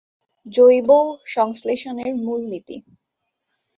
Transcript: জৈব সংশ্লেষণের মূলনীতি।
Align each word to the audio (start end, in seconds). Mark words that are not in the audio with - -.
জৈব 0.45 0.89
সংশ্লেষণের 1.27 2.11
মূলনীতি। 2.15 2.77